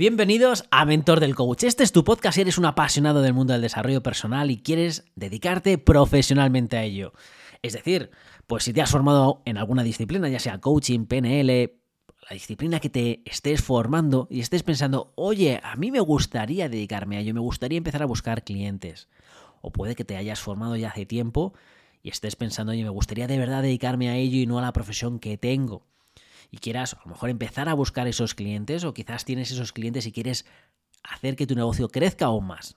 [0.00, 1.64] Bienvenidos a Mentor del Coach.
[1.64, 5.04] Este es tu podcast si eres un apasionado del mundo del desarrollo personal y quieres
[5.14, 7.12] dedicarte profesionalmente a ello.
[7.60, 8.10] Es decir,
[8.46, 11.74] pues si te has formado en alguna disciplina, ya sea coaching, PNL,
[12.30, 17.18] la disciplina que te estés formando y estés pensando, oye, a mí me gustaría dedicarme
[17.18, 19.10] a ello, me gustaría empezar a buscar clientes.
[19.60, 21.52] O puede que te hayas formado ya hace tiempo
[22.02, 24.72] y estés pensando, oye, me gustaría de verdad dedicarme a ello y no a la
[24.72, 25.89] profesión que tengo.
[26.50, 30.06] Y quieras a lo mejor empezar a buscar esos clientes o quizás tienes esos clientes
[30.06, 30.46] y quieres
[31.02, 32.76] hacer que tu negocio crezca aún más.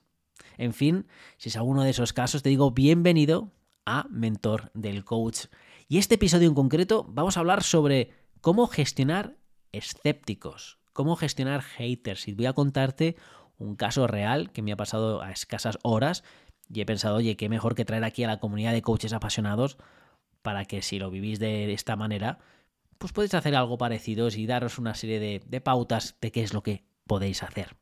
[0.58, 3.52] En fin, si es alguno de esos casos, te digo bienvenido
[3.86, 5.46] a Mentor del Coach.
[5.88, 9.36] Y este episodio en concreto vamos a hablar sobre cómo gestionar
[9.72, 12.28] escépticos, cómo gestionar haters.
[12.28, 13.16] Y voy a contarte
[13.58, 16.24] un caso real que me ha pasado a escasas horas
[16.70, 19.78] y he pensado, oye, qué mejor que traer aquí a la comunidad de coaches apasionados
[20.42, 22.40] para que si lo vivís de esta manera,
[22.98, 26.64] pues podéis hacer algo parecido y daros una serie de, pautas de qué es lo
[26.64, 27.76] que podéis hacer.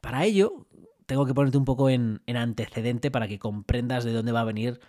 [0.00, 0.66] Para ello,
[1.06, 4.80] tengo que ponerte un poco en, antecedente para que comprendas de dónde va a venir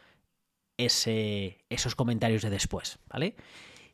[0.77, 3.35] ese, esos comentarios de después, ¿vale?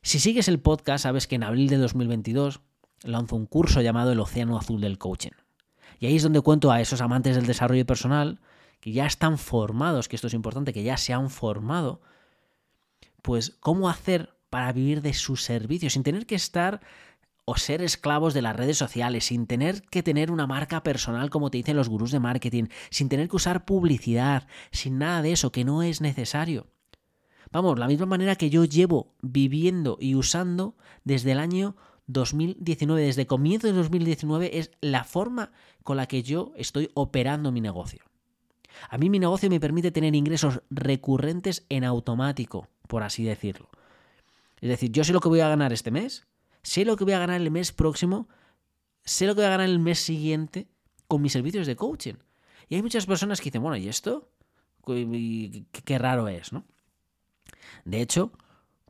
[0.02, 2.60] Si sigues el podcast, sabes que en abril de 2022
[3.04, 5.30] lanzo un curso llamado El Océano Azul del Coaching.
[6.00, 8.40] Y ahí es donde cuento a esos amantes del desarrollo personal
[8.80, 12.00] que ya están formados, que esto es importante, que ya se han formado,
[13.22, 16.82] pues cómo hacer para vivir de sus servicios sin tener que estar
[17.46, 21.50] o ser esclavos de las redes sociales, sin tener que tener una marca personal como
[21.50, 25.52] te dicen los gurús de marketing, sin tener que usar publicidad, sin nada de eso,
[25.52, 26.66] que no es necesario.
[27.50, 31.74] Vamos, la misma manera que yo llevo viviendo y usando desde el año
[32.08, 35.50] 2019, desde comienzo de 2019, es la forma
[35.82, 38.02] con la que yo estoy operando mi negocio.
[38.90, 43.70] A mí mi negocio me permite tener ingresos recurrentes en automático, por así decirlo.
[44.62, 46.26] Es decir, yo sé lo que voy a ganar este mes,
[46.62, 48.28] sé lo que voy a ganar el mes próximo,
[49.04, 50.68] sé lo que voy a ganar el mes siguiente
[51.08, 52.14] con mis servicios de coaching.
[52.68, 54.30] Y hay muchas personas que dicen, bueno, ¿y esto?
[54.84, 56.64] Qué raro es, ¿no?
[57.84, 58.32] De hecho,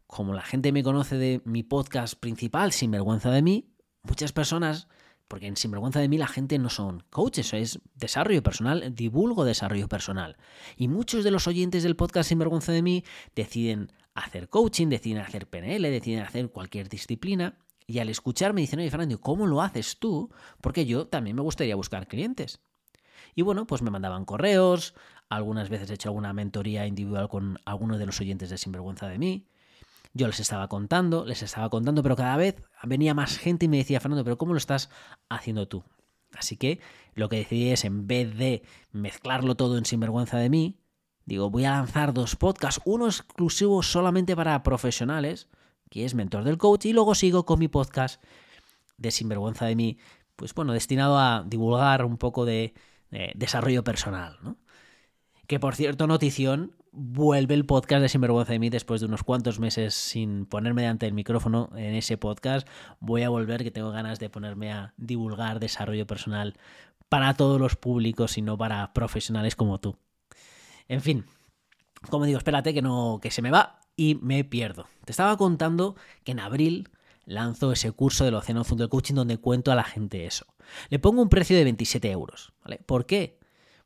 [0.06, 4.88] como la gente me conoce de mi podcast principal, Sin Vergüenza de mí, muchas personas
[5.32, 9.88] porque en Sinvergüenza de mí la gente no son coaches, es desarrollo personal, divulgo desarrollo
[9.88, 10.36] personal.
[10.76, 13.02] Y muchos de los oyentes del podcast Sinvergüenza de mí
[13.34, 17.58] deciden hacer coaching, deciden hacer PNL, deciden hacer cualquier disciplina.
[17.86, 20.30] Y al escucharme dicen, oye Fernando, ¿cómo lo haces tú?
[20.60, 22.60] Porque yo también me gustaría buscar clientes.
[23.34, 24.94] Y bueno, pues me mandaban correos,
[25.28, 29.18] algunas veces he hecho alguna mentoría individual con algunos de los oyentes de Sinvergüenza de
[29.18, 29.46] mí.
[30.14, 33.78] Yo les estaba contando, les estaba contando, pero cada vez venía más gente y me
[33.78, 34.90] decía, Fernando, pero ¿cómo lo estás
[35.30, 35.84] haciendo tú?
[36.34, 36.80] Así que
[37.14, 38.62] lo que decidí es, en vez de
[38.92, 40.81] mezclarlo todo en sinvergüenza de mí,
[41.26, 45.48] digo, voy a lanzar dos podcasts, uno exclusivo solamente para profesionales,
[45.90, 48.22] que es Mentor del Coach, y luego sigo con mi podcast
[48.96, 49.98] de Sinvergüenza de mí,
[50.36, 52.74] pues bueno, destinado a divulgar un poco de,
[53.10, 54.56] de desarrollo personal, ¿no?
[55.46, 59.58] Que por cierto, notición, vuelve el podcast de Sinvergüenza de mí después de unos cuantos
[59.58, 62.68] meses sin ponerme delante del micrófono en ese podcast.
[63.00, 66.54] Voy a volver, que tengo ganas de ponerme a divulgar desarrollo personal
[67.08, 69.96] para todos los públicos y no para profesionales como tú.
[70.92, 71.24] En fin,
[72.10, 74.88] como digo, espérate que no que se me va y me pierdo.
[75.06, 76.90] Te estaba contando que en abril
[77.24, 80.44] lanzo ese curso del Océano Azul del Coaching donde cuento a la gente eso.
[80.90, 82.52] Le pongo un precio de 27 euros.
[82.62, 82.78] ¿vale?
[82.84, 83.38] ¿Por qué?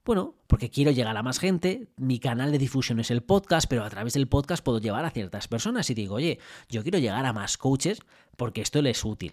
[0.04, 3.84] Bueno, porque quiero llegar a más gente, mi canal de difusión es el podcast, pero
[3.84, 7.24] a través del podcast puedo llevar a ciertas personas y digo, oye, yo quiero llegar
[7.24, 8.00] a más coaches
[8.36, 9.32] porque esto les es útil.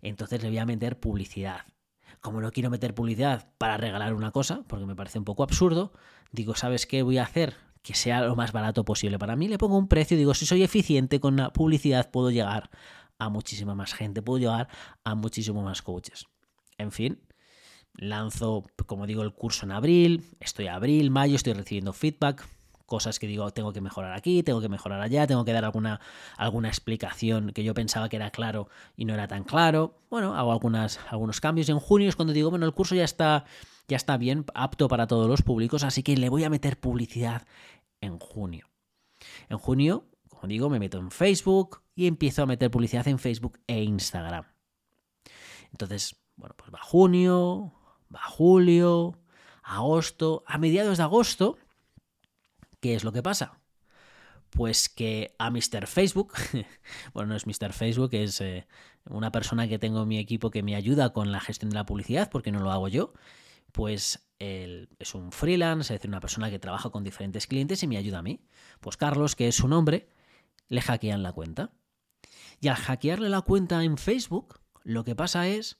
[0.00, 1.66] Entonces le voy a meter publicidad.
[2.22, 5.92] Como no quiero meter publicidad para regalar una cosa, porque me parece un poco absurdo,
[6.30, 7.54] digo, ¿sabes qué voy a hacer?
[7.82, 10.62] Que sea lo más barato posible para mí, le pongo un precio, digo, si soy
[10.62, 12.70] eficiente con la publicidad puedo llegar
[13.18, 14.68] a muchísima más gente, puedo llegar
[15.04, 16.26] a muchísimo más coaches.
[16.78, 17.20] En fin,
[17.94, 22.48] Lanzo, como digo, el curso en abril, estoy abril, mayo, estoy recibiendo feedback,
[22.92, 25.98] cosas que digo, tengo que mejorar aquí, tengo que mejorar allá, tengo que dar alguna,
[26.36, 29.96] alguna explicación que yo pensaba que era claro y no era tan claro.
[30.10, 31.70] Bueno, hago algunas, algunos cambios.
[31.70, 33.46] En junio es cuando digo, bueno, el curso ya está,
[33.88, 37.46] ya está bien, apto para todos los públicos, así que le voy a meter publicidad
[38.02, 38.68] en junio.
[39.48, 43.58] En junio, como digo, me meto en Facebook y empiezo a meter publicidad en Facebook
[43.66, 44.44] e Instagram.
[45.70, 47.72] Entonces, bueno, pues va junio,
[48.14, 49.18] va julio,
[49.62, 51.56] agosto, a mediados de agosto,
[52.82, 53.60] ¿qué es lo que pasa?
[54.50, 55.86] Pues que a Mr.
[55.86, 56.34] Facebook,
[57.14, 57.72] bueno, no es Mr.
[57.72, 58.66] Facebook, es eh,
[59.06, 61.86] una persona que tengo en mi equipo que me ayuda con la gestión de la
[61.86, 63.14] publicidad, porque no lo hago yo,
[63.70, 67.96] pues es un freelance, es decir, una persona que trabaja con diferentes clientes y me
[67.96, 68.44] ayuda a mí.
[68.80, 70.08] Pues Carlos, que es su nombre,
[70.68, 71.72] le hackean la cuenta.
[72.60, 75.78] Y al hackearle la cuenta en Facebook, lo que pasa es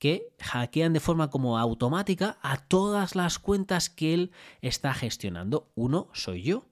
[0.00, 4.32] que hackean de forma como automática a todas las cuentas que él
[4.62, 5.70] está gestionando.
[5.76, 6.66] Uno soy yo.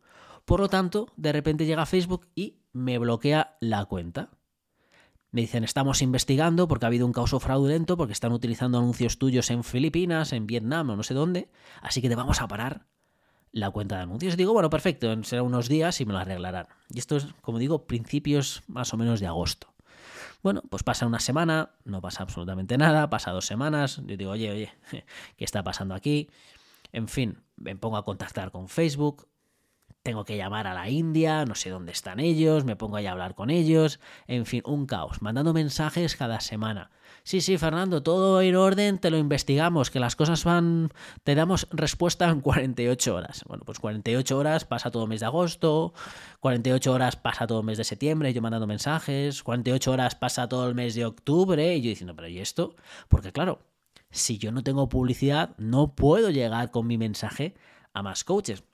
[0.47, 4.31] Por lo tanto, de repente llega Facebook y me bloquea la cuenta.
[5.31, 9.51] Me dicen, estamos investigando porque ha habido un caso fraudulento, porque están utilizando anuncios tuyos
[9.51, 11.51] en Filipinas, en Vietnam o no sé dónde,
[11.83, 12.87] así que te vamos a parar
[13.53, 14.39] la cuenta de anuncios.
[14.39, 16.67] Digo, bueno, perfecto, será unos días y me lo arreglarán.
[16.89, 19.75] Y esto es, como digo, principios más o menos de agosto.
[20.43, 24.51] Bueno, pues pasa una semana, no pasa absolutamente nada, pasa dos semanas, yo digo, oye,
[24.51, 24.73] oye,
[25.37, 26.31] ¿qué está pasando aquí?
[26.93, 29.29] En fin, me pongo a contactar con Facebook,
[30.03, 33.13] tengo que llamar a la India, no sé dónde están ellos, me pongo ahí a
[33.13, 36.91] hablar con ellos, en fin, un caos, mandando mensajes cada semana.
[37.29, 40.89] Sí, sí, Fernando, todo en orden, te lo investigamos, que las cosas van,
[41.25, 43.45] te damos respuesta en 48 horas.
[43.47, 45.93] Bueno, pues 48 horas pasa todo mes de agosto,
[46.41, 50.75] 48 horas pasa todo mes de septiembre, yo mandando mensajes, 48 horas pasa todo el
[50.75, 52.77] mes de octubre, y yo diciendo, pero ¿y esto?
[53.09, 53.59] Porque claro,
[54.11, 57.55] si yo no tengo publicidad, no puedo llegar con mi mensaje
[57.93, 58.65] a más coaches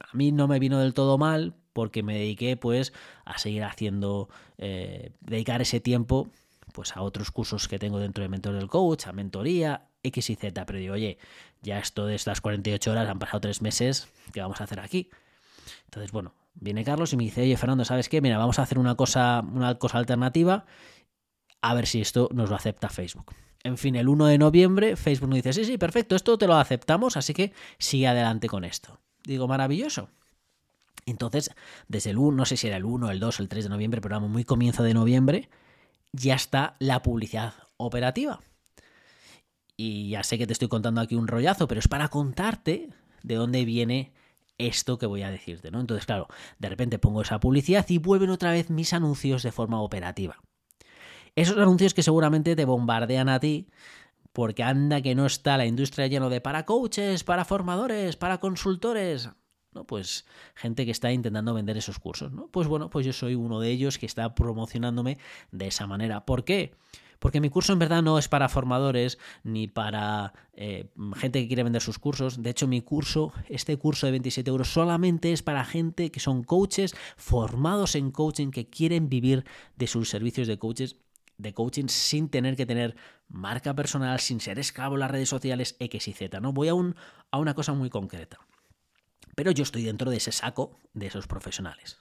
[0.00, 2.92] a mí no me vino del todo mal porque me dediqué pues
[3.24, 6.30] a seguir haciendo, eh, dedicar ese tiempo
[6.76, 10.34] pues a otros cursos que tengo dentro de Mentor del Coach, a mentoría, X y
[10.34, 11.16] Z, pero digo, oye,
[11.62, 15.08] ya esto de estas 48 horas han pasado tres meses, ¿qué vamos a hacer aquí?
[15.86, 18.20] Entonces, bueno, viene Carlos y me dice, oye, Fernando, ¿sabes qué?
[18.20, 20.66] Mira, vamos a hacer una cosa, una cosa alternativa,
[21.62, 23.34] a ver si esto nos lo acepta Facebook.
[23.64, 26.56] En fin, el 1 de noviembre Facebook nos dice, sí, sí, perfecto, esto te lo
[26.56, 29.00] aceptamos, así que sigue adelante con esto.
[29.24, 30.10] Digo, maravilloso.
[31.06, 31.50] Entonces,
[31.88, 34.02] desde el 1, no sé si era el 1, el 2, el 3 de noviembre,
[34.02, 35.48] pero vamos, muy comienzo de noviembre,
[36.16, 38.40] ya está la publicidad operativa.
[39.76, 42.88] Y ya sé que te estoy contando aquí un rollazo, pero es para contarte
[43.22, 44.12] de dónde viene
[44.58, 45.80] esto que voy a decirte, ¿no?
[45.80, 46.28] Entonces, claro,
[46.58, 50.40] de repente pongo esa publicidad y vuelven otra vez mis anuncios de forma operativa.
[51.34, 53.68] Esos anuncios que seguramente te bombardean a ti
[54.32, 59.30] porque anda que no está la industria lleno de para coaches, para formadores, para consultores.
[59.76, 59.84] ¿No?
[59.84, 60.26] Pues
[60.56, 62.32] gente que está intentando vender esos cursos.
[62.32, 62.48] ¿no?
[62.48, 65.18] Pues bueno, pues yo soy uno de ellos que está promocionándome
[65.52, 66.26] de esa manera.
[66.26, 66.74] ¿Por qué?
[67.18, 71.62] Porque mi curso en verdad no es para formadores ni para eh, gente que quiere
[71.62, 72.42] vender sus cursos.
[72.42, 76.42] De hecho, mi curso, este curso de 27 euros, solamente es para gente que son
[76.42, 79.44] coaches formados en coaching, que quieren vivir
[79.76, 80.96] de sus servicios de coaches
[81.38, 82.96] de coaching sin tener que tener
[83.28, 86.40] marca personal, sin ser esclavo en las redes sociales X y Z.
[86.40, 86.52] ¿no?
[86.52, 86.96] Voy a, un,
[87.30, 88.38] a una cosa muy concreta.
[89.36, 91.98] Pero yo estoy dentro de ese saco de esos profesionales.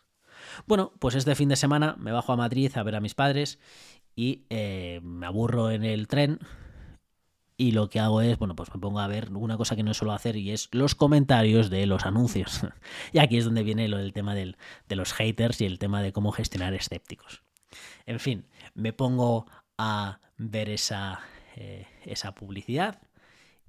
[0.65, 3.59] Bueno, pues este fin de semana me bajo a Madrid a ver a mis padres
[4.15, 6.39] y eh, me aburro en el tren
[7.57, 9.93] y lo que hago es, bueno, pues me pongo a ver una cosa que no
[9.93, 12.61] suelo hacer y es los comentarios de los anuncios.
[13.13, 14.57] y aquí es donde viene lo del tema del,
[14.87, 17.43] de los haters y el tema de cómo gestionar escépticos.
[18.05, 19.47] En fin, me pongo
[19.77, 21.21] a ver esa,
[21.55, 23.01] eh, esa publicidad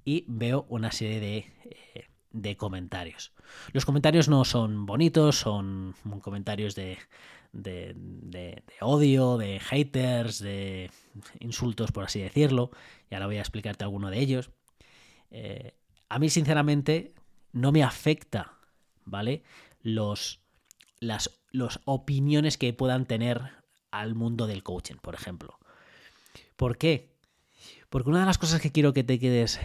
[0.03, 1.51] y veo una serie
[1.93, 3.33] eh, de, comentarios.
[3.73, 6.97] Los comentarios no son bonitos, son comentarios de,
[7.53, 10.91] de, odio, de haters, de
[11.39, 12.71] insultos, por así decirlo.
[13.09, 14.51] Y ahora voy a explicarte alguno de ellos.
[15.31, 15.75] Eh,
[16.09, 17.13] a mí, sinceramente,
[17.51, 18.57] no me afecta,
[19.05, 19.43] ¿vale?
[19.81, 20.41] Los,
[20.99, 23.41] las los opiniones que puedan tener
[23.91, 25.59] al mundo del coaching, por ejemplo.
[26.55, 27.15] ¿Por qué?
[27.89, 29.59] Porque una de las cosas que quiero que te quedes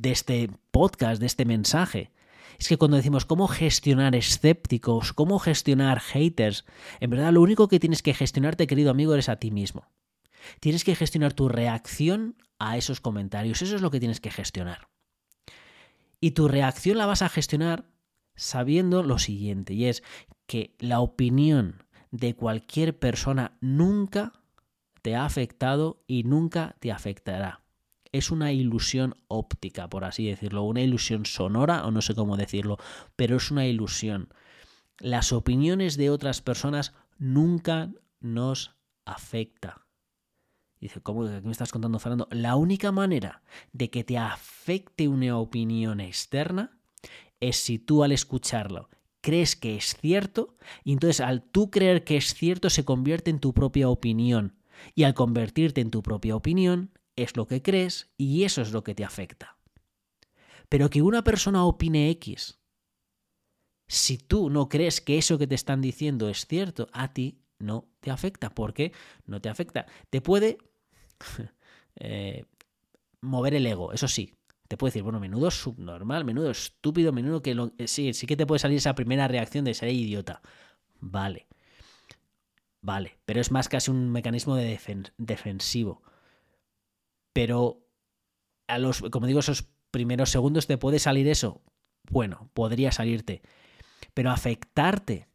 [0.00, 2.10] de este podcast, de este mensaje,
[2.58, 6.64] es que cuando decimos cómo gestionar escépticos, cómo gestionar haters,
[7.00, 9.88] en verdad lo único que tienes que gestionarte, querido amigo, eres a ti mismo.
[10.60, 14.88] Tienes que gestionar tu reacción a esos comentarios, eso es lo que tienes que gestionar.
[16.20, 17.86] Y tu reacción la vas a gestionar
[18.36, 20.02] sabiendo lo siguiente, y es
[20.46, 24.32] que la opinión de cualquier persona nunca
[25.02, 27.63] te ha afectado y nunca te afectará.
[28.14, 32.78] Es una ilusión óptica, por así decirlo, una ilusión sonora o no sé cómo decirlo,
[33.16, 34.28] pero es una ilusión.
[35.00, 37.90] Las opiniones de otras personas nunca
[38.20, 39.84] nos afecta.
[40.80, 42.28] Dice, ¿cómo me estás contando, Fernando?
[42.30, 43.42] La única manera
[43.72, 46.78] de que te afecte una opinión externa
[47.40, 48.90] es si tú al escucharlo
[49.22, 53.40] crees que es cierto y entonces al tú creer que es cierto se convierte en
[53.40, 54.54] tu propia opinión
[54.94, 58.82] y al convertirte en tu propia opinión es lo que crees y eso es lo
[58.84, 59.56] que te afecta.
[60.68, 62.58] Pero que una persona opine X,
[63.86, 67.88] si tú no crees que eso que te están diciendo es cierto, a ti no
[68.00, 68.50] te afecta.
[68.50, 68.92] ¿Por qué?
[69.26, 69.86] No te afecta.
[70.10, 70.58] Te puede
[71.96, 72.44] eh,
[73.20, 74.34] mover el ego, eso sí,
[74.68, 78.36] te puede decir, bueno, menudo subnormal, menudo estúpido, menudo que lo, eh, sí, sí que
[78.36, 80.42] te puede salir esa primera reacción de ser idiota.
[81.00, 81.46] Vale.
[82.80, 84.78] Vale, pero es más casi un mecanismo de
[85.16, 86.02] defensivo.
[87.34, 87.86] Pero
[88.66, 91.60] a los, como digo, esos primeros segundos te puede salir eso.
[92.10, 93.42] Bueno, podría salirte.
[94.14, 95.28] Pero afectarte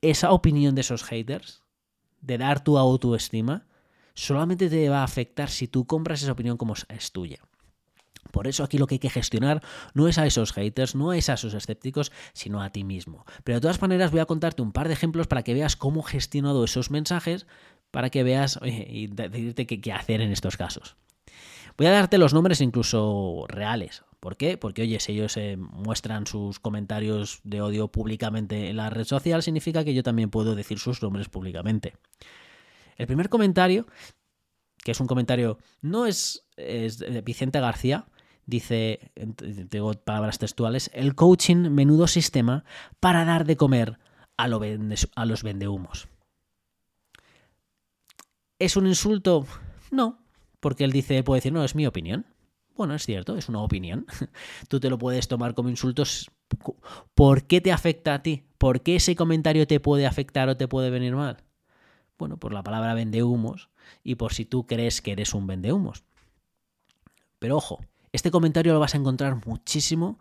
[0.00, 1.62] esa opinión de esos haters,
[2.20, 3.66] de dar tu autoestima,
[4.14, 7.38] solamente te va a afectar si tú compras esa opinión como es tuya.
[8.30, 11.28] Por eso aquí lo que hay que gestionar no es a esos haters, no es
[11.28, 13.24] a esos escépticos, sino a ti mismo.
[13.44, 16.00] Pero de todas maneras voy a contarte un par de ejemplos para que veas cómo
[16.00, 17.46] he gestionado esos mensajes,
[17.94, 20.96] para que veas y decirte qué hacer en estos casos.
[21.78, 24.02] Voy a darte los nombres incluso reales.
[24.18, 24.58] ¿Por qué?
[24.58, 29.44] Porque, oye, si ellos eh, muestran sus comentarios de odio públicamente en la red social,
[29.44, 31.94] significa que yo también puedo decir sus nombres públicamente.
[32.96, 33.86] El primer comentario,
[34.82, 38.08] que es un comentario, no es, de Vicente García,
[38.44, 39.12] dice,
[39.68, 42.64] tengo palabras textuales, el coaching menudo sistema
[42.98, 44.00] para dar de comer
[44.36, 44.48] a,
[45.14, 46.08] a los vendehumos.
[48.58, 49.46] ¿Es un insulto?
[49.90, 50.18] No,
[50.60, 52.26] porque él dice, puede decir, no, es mi opinión.
[52.76, 54.06] Bueno, es cierto, es una opinión.
[54.68, 56.30] Tú te lo puedes tomar como insultos.
[57.14, 58.44] ¿Por qué te afecta a ti?
[58.58, 61.44] ¿Por qué ese comentario te puede afectar o te puede venir mal?
[62.18, 63.70] Bueno, por la palabra vendehumos
[64.02, 66.04] y por si tú crees que eres un vendehumos.
[67.38, 70.18] Pero ojo, este comentario lo vas a encontrar muchísimo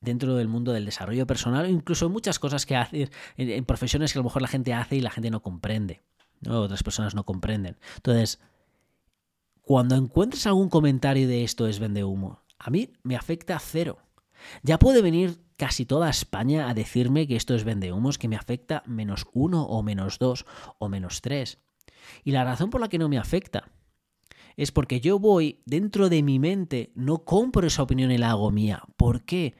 [0.00, 4.18] dentro del mundo del desarrollo personal, incluso en muchas cosas que haces, en, profesiones que
[4.18, 6.02] a lo mejor la gente hace y la gente no comprende,
[6.46, 7.78] otras personas no comprenden.
[7.96, 8.40] Entonces,
[9.62, 13.98] cuando encuentres algún comentario de esto es vende humo, a mí me afecta cero.
[14.62, 18.36] Ya puede venir casi toda España a decirme que esto es vende humos, que me
[18.36, 20.46] afecta menos uno o menos dos
[20.78, 21.58] o menos tres.
[22.24, 23.70] Y la razón por la que no me afecta
[24.56, 28.50] es porque yo voy dentro de mi mente, no compro esa opinión y la hago
[28.50, 28.82] mía.
[28.96, 29.54] ¿Por qué?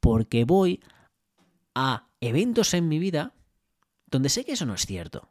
[0.00, 0.80] Porque voy
[1.74, 3.34] a eventos en mi vida
[4.06, 5.28] donde sé que eso no es cierto.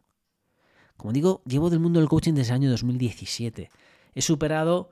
[0.99, 3.69] Como digo, llevo del mundo del coaching desde el año 2017.
[4.15, 4.89] He superado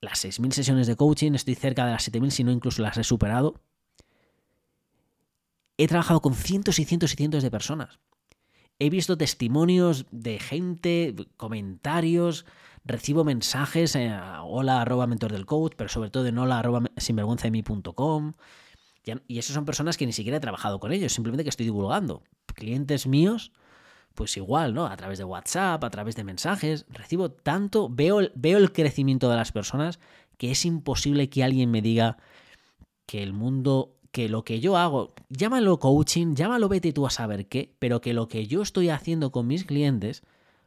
[0.00, 3.04] las 6.000 sesiones de coaching, estoy cerca de las 7.000, si no incluso las he
[3.04, 3.60] superado.
[5.76, 8.00] He trabajado con cientos y cientos y cientos de personas.
[8.78, 12.46] He visto testimonios de gente, comentarios,
[12.86, 18.32] recibo mensajes en hola arroba mentor del coach, pero sobre todo en hola arroba sinvergüenzami.com.
[19.28, 22.22] Y esas son personas que ni siquiera he trabajado con ellos, simplemente que estoy divulgando.
[22.54, 23.52] Clientes míos
[24.14, 24.86] pues igual, ¿no?
[24.86, 29.36] A través de WhatsApp, a través de mensajes, recibo tanto, veo, veo el crecimiento de
[29.36, 29.98] las personas
[30.36, 32.16] que es imposible que alguien me diga
[33.06, 37.46] que el mundo, que lo que yo hago, llámalo coaching, llámalo vete tú a saber
[37.46, 40.22] qué, pero que lo que yo estoy haciendo con mis clientes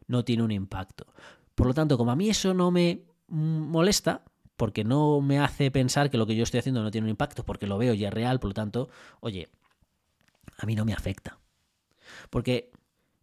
[0.07, 1.07] no tiene un impacto.
[1.55, 4.23] Por lo tanto, como a mí eso no me molesta,
[4.57, 7.43] porque no me hace pensar que lo que yo estoy haciendo no tiene un impacto,
[7.43, 8.89] porque lo veo y es real, por lo tanto,
[9.21, 9.49] oye,
[10.57, 11.39] a mí no me afecta.
[12.29, 12.71] Porque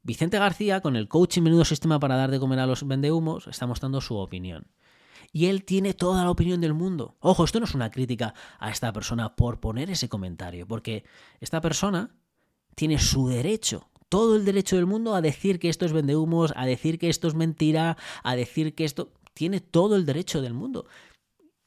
[0.02, 3.66] Vicente García, con el coaching menudo sistema para dar de comer a los vendehumos, está
[3.66, 4.66] mostrando su opinión.
[5.32, 7.16] Y él tiene toda la opinión del mundo.
[7.20, 11.04] Ojo, esto no es una crítica a esta persona por poner ese comentario, porque
[11.40, 12.10] esta persona
[12.74, 16.66] tiene su derecho, todo el derecho del mundo a decir que esto es vendehumos, a
[16.66, 19.12] decir que esto es mentira, a decir que esto...
[19.32, 20.86] Tiene todo el derecho del mundo.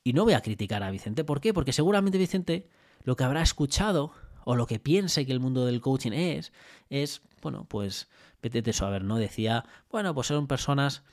[0.04, 1.24] Y no voy a criticar a Vicente.
[1.24, 1.54] ¿Por qué?
[1.54, 2.68] Porque seguramente Vicente
[3.04, 4.12] lo que habrá escuchado
[4.44, 6.52] o lo que piense que el mundo del coaching es,
[6.90, 8.10] es, bueno, pues
[8.42, 9.18] vete eso a ver, ¿no?
[9.18, 11.04] Decía, bueno, pues son personas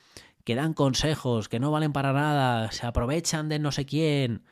[0.43, 4.43] que dan consejos, que no valen para nada, se aprovechan de no sé quién.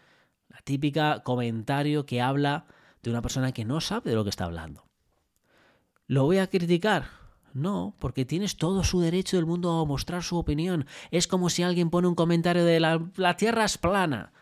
[0.50, 2.68] La típica comentario que habla
[3.02, 4.86] de una persona que no sabe de lo que está hablando.
[6.08, 7.08] ¿Lo voy a criticar?
[7.54, 10.86] No, porque tienes todo su derecho del mundo a mostrar su opinión.
[11.12, 14.34] Es como si alguien pone un comentario de la, la Tierra es plana.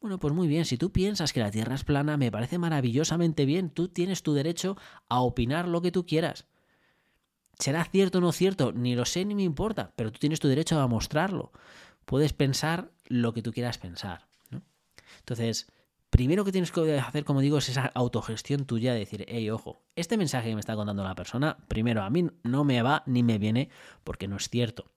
[0.00, 3.44] Bueno, pues muy bien, si tú piensas que la Tierra es plana, me parece maravillosamente
[3.44, 4.76] bien, tú tienes tu derecho
[5.08, 6.46] a opinar lo que tú quieras.
[7.58, 8.72] ¿Será cierto o no cierto?
[8.72, 11.52] Ni lo sé ni me importa, pero tú tienes tu derecho a mostrarlo.
[12.04, 14.26] Puedes pensar lo que tú quieras pensar.
[15.20, 15.66] Entonces,
[16.10, 19.82] primero que tienes que hacer, como digo, es esa autogestión tuya de decir, hey, ojo,
[19.96, 23.22] este mensaje que me está contando la persona, primero a mí no me va ni
[23.22, 23.70] me viene
[24.04, 24.90] porque no es cierto.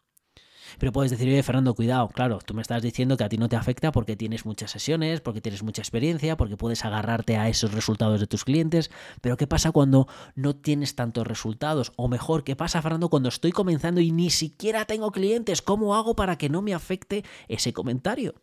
[0.78, 3.50] Pero puedes decir, oye, Fernando, cuidado, claro, tú me estás diciendo que a ti no
[3.50, 7.74] te afecta porque tienes muchas sesiones, porque tienes mucha experiencia, porque puedes agarrarte a esos
[7.74, 11.92] resultados de tus clientes, pero ¿qué pasa cuando no tienes tantos resultados?
[11.96, 15.62] O mejor, ¿qué pasa, Fernando, cuando estoy comenzando y ni siquiera tengo clientes?
[15.62, 18.36] ¿Cómo hago para que no me afecte ese comentario?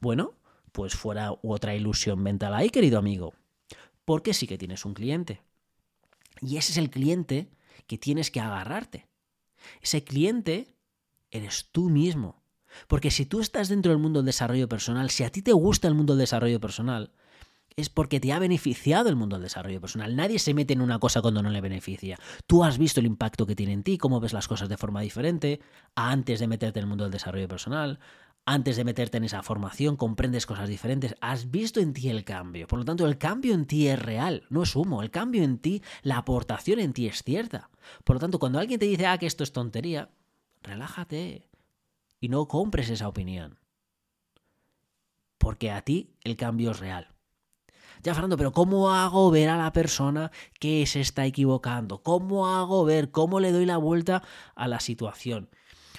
[0.00, 0.34] Bueno,
[0.72, 3.34] pues fuera otra ilusión mental ahí, querido amigo.
[4.04, 5.42] Porque sí que tienes un cliente.
[6.40, 7.50] Y ese es el cliente
[7.86, 9.06] que tienes que agarrarte.
[9.80, 10.74] Ese cliente
[11.32, 12.44] eres tú mismo.
[12.86, 15.88] Porque si tú estás dentro del mundo del desarrollo personal, si a ti te gusta
[15.88, 17.12] el mundo del desarrollo personal,
[17.76, 20.14] es porque te ha beneficiado el mundo del desarrollo personal.
[20.14, 22.18] Nadie se mete en una cosa cuando no le beneficia.
[22.46, 25.00] Tú has visto el impacto que tiene en ti, cómo ves las cosas de forma
[25.00, 25.60] diferente,
[25.94, 27.98] antes de meterte en el mundo del desarrollo personal.
[28.44, 32.66] antes de meterte en esa formación, comprendes cosas diferentes, has visto en ti el cambio.
[32.66, 35.00] Por lo tanto, el cambio en ti es real, no es humo.
[35.00, 37.70] El cambio en ti, la aportación en ti es cierta.
[38.02, 40.10] Por lo tanto, cuando alguien te dice, ah, que esto es tontería,
[40.62, 41.48] relájate
[42.20, 43.58] y no compres esa opinión.
[45.38, 47.08] Porque a ti el cambio es real.
[48.02, 52.02] Ya, Fernando, pero ¿cómo hago ver a la persona que se está equivocando?
[52.02, 53.10] ¿Cómo hago ver?
[53.10, 54.22] ¿Cómo le doy la vuelta
[54.56, 55.50] a la situación?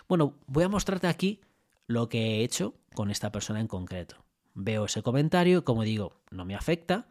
[0.09, 1.41] Bueno, voy a mostrarte aquí
[1.87, 4.25] lo que he hecho con esta persona en concreto.
[4.53, 7.07] Veo ese comentario, como digo, no me afecta,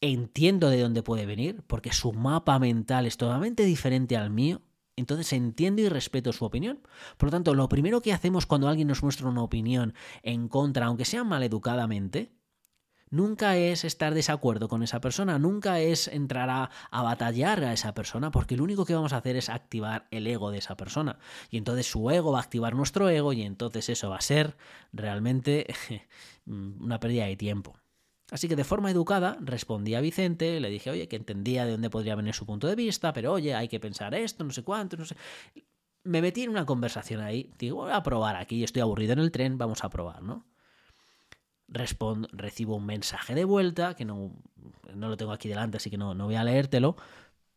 [0.00, 4.62] entiendo de dónde puede venir, porque su mapa mental es totalmente diferente al mío,
[4.98, 6.80] entonces entiendo y respeto su opinión.
[7.16, 10.86] Por lo tanto, lo primero que hacemos cuando alguien nos muestra una opinión en contra,
[10.86, 12.32] aunque sea maleducadamente,
[13.10, 18.30] nunca es estar desacuerdo con esa persona, nunca es entrar a, batallar a esa persona,
[18.30, 21.18] porque lo único que vamos a hacer es activar el ego de esa persona.
[21.50, 24.56] Y entonces su ego va a activar nuestro ego y entonces eso va a ser
[24.92, 25.66] realmente
[26.46, 27.76] una pérdida de tiempo.
[28.30, 31.88] Así que de forma educada respondí a Vicente, le dije, oye, que entendía de dónde
[31.88, 34.96] podría venir su punto de vista, pero oye, hay que pensar esto, no sé cuánto,
[34.96, 35.16] no sé.
[36.04, 39.32] Me metí en una conversación ahí, digo, voy a probar aquí, estoy aburrido en el
[39.32, 40.46] tren, vamos a probar, ¿no?
[41.68, 44.32] recibo un mensaje de vuelta, que no,
[44.94, 46.96] no, lo tengo aquí delante, así que no, no voy a leértelo,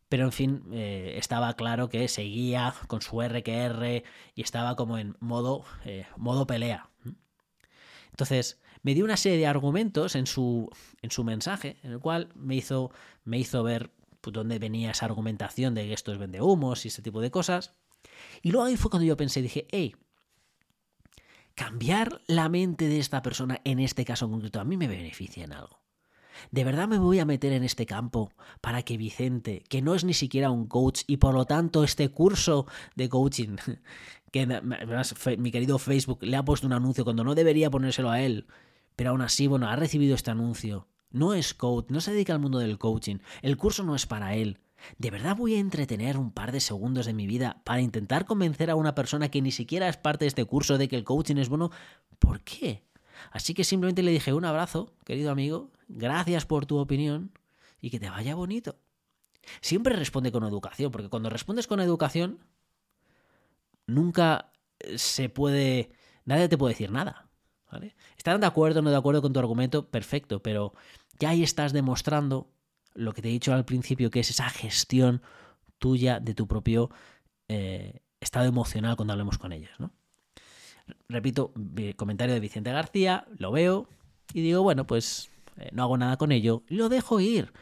[0.08, 4.02] pero en fin, eh, estaba claro que seguía con su RQR
[4.34, 6.90] y estaba como en modo, eh, modo pelea.
[8.10, 10.68] Entonces, me dio una serie de argumentos en su,
[11.00, 12.90] en su mensaje, en el cual me hizo,
[13.24, 17.02] me hizo ver pues, dónde venía esa argumentación de que esto es vendehumos y ese
[17.02, 17.74] tipo de cosas.
[18.42, 19.94] Y luego ahí fue cuando yo pensé, dije, hey,
[21.54, 25.52] cambiar la mente de esta persona en este caso concreto a mí me beneficia en
[25.52, 25.80] algo.
[26.50, 30.02] ¿De verdad me voy a meter en este campo para que Vicente, que no es
[30.02, 33.56] ni siquiera un coach y por lo tanto este curso de coaching,
[34.32, 34.46] que
[35.38, 38.46] mi querido Facebook le ha puesto un anuncio cuando no debería ponérselo a él,
[38.96, 40.88] pero aún así, bueno, ha recibido este anuncio.
[41.10, 44.34] No es coach, no se dedica al mundo del coaching, el curso no es para
[44.34, 44.60] él.
[44.98, 48.70] ¿De verdad voy a entretener un par de segundos de mi vida para intentar convencer
[48.70, 51.36] a una persona que ni siquiera es parte de este curso de que el coaching
[51.36, 51.70] es bueno?
[52.18, 52.82] ¿Por qué?
[53.30, 57.32] Así que simplemente le dije un abrazo, querido amigo, gracias por tu opinión
[57.80, 58.76] y que te vaya bonito.
[59.60, 62.38] Siempre responde con educación, porque cuando respondes con educación,
[63.86, 64.52] nunca
[64.96, 65.90] se puede...
[66.24, 67.28] Nadie te puede decir nada.
[67.72, 67.96] ¿Vale?
[68.16, 69.88] ¿Están de acuerdo o no de acuerdo con tu argumento?
[69.88, 70.74] Perfecto, pero
[71.18, 72.52] ya ahí estás demostrando
[72.94, 75.22] lo que te he dicho al principio, que es esa gestión
[75.78, 76.90] tuya de tu propio
[77.48, 79.72] eh, estado emocional cuando hablemos con ellas.
[79.80, 79.90] ¿no?
[81.08, 81.52] Repito,
[81.96, 83.88] comentario de Vicente García, lo veo
[84.34, 87.52] y digo, bueno, pues eh, no hago nada con ello, lo dejo ir.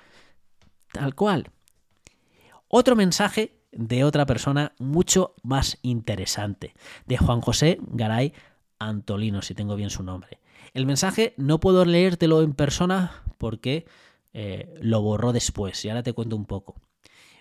[0.93, 1.51] Tal cual.
[2.67, 6.75] Otro mensaje de otra persona mucho más interesante,
[7.07, 8.33] de Juan José Garay
[8.81, 10.41] Antolino, si tengo bien su nombre.
[10.75, 13.87] El mensaje no puedo leértelo en persona porque
[14.33, 16.75] eh, lo borró después y ahora te cuento un poco.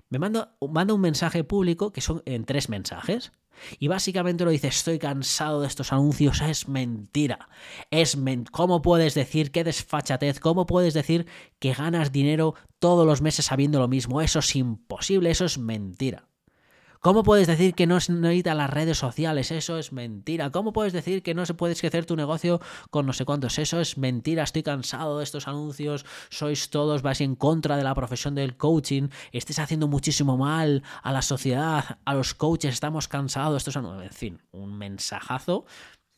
[0.10, 3.32] Me manda, manda un mensaje público que son en tres mensajes.
[3.78, 7.50] Y básicamente lo dice, estoy cansado de estos anuncios, es mentira.
[7.92, 8.18] Es
[8.52, 10.40] ¿Cómo puedes decir qué desfachatez?
[10.40, 11.28] ¿Cómo puedes decir
[11.60, 14.22] que ganas dinero todos los meses sabiendo lo mismo?
[14.22, 16.30] Eso es imposible, eso es mentira.
[17.02, 19.52] ¿Cómo puedes decir que no se necesita las redes sociales?
[19.52, 20.52] Eso es mentira.
[20.52, 22.60] ¿Cómo puedes decir que no se puede crecer tu negocio
[22.90, 23.58] con no sé cuántos?
[23.58, 24.44] Eso es mentira.
[24.44, 26.06] Estoy cansado de estos anuncios.
[26.30, 29.08] Sois todos, vais en contra de la profesión del coaching.
[29.32, 32.74] Estés haciendo muchísimo mal a la sociedad, a los coaches.
[32.74, 34.04] Estamos cansados estos anuncios.
[34.04, 35.64] En fin, un mensajazo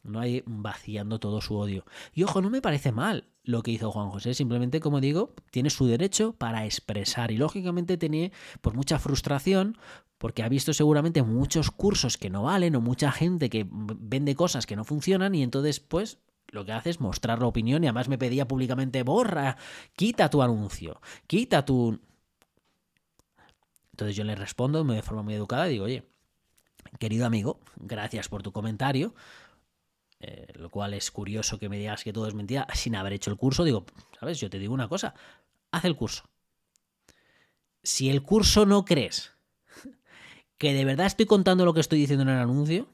[0.04, 1.86] no hay vaciando todo su odio.
[2.14, 5.70] Y ojo, no me parece mal lo que hizo Juan José, simplemente, como digo, tiene
[5.70, 7.32] su derecho para expresar.
[7.32, 9.78] Y lógicamente tenía por mucha frustración
[10.18, 14.68] porque ha visto seguramente muchos cursos que no valen o mucha gente que vende cosas
[14.68, 16.20] que no funcionan y entonces pues
[16.52, 19.58] lo que hace es mostrar la opinión y además me pedía públicamente borra,
[19.96, 22.00] quita tu anuncio, quita tu...
[23.94, 26.04] Entonces yo le respondo de forma muy educada y digo, oye,
[27.00, 29.16] querido amigo, gracias por tu comentario,
[30.22, 33.32] eh, lo cual es curioso que me digas que todo es mentira sin haber hecho
[33.32, 33.64] el curso.
[33.64, 33.86] Digo,
[34.20, 34.40] ¿sabes?
[34.40, 35.16] Yo te digo una cosa,
[35.72, 36.30] haz el curso.
[37.82, 39.32] Si el curso no crees
[40.60, 42.88] que de verdad estoy contando lo que estoy diciendo en el anuncio,